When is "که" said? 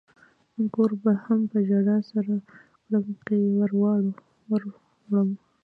3.25-3.33